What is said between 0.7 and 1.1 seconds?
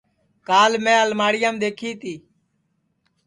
میں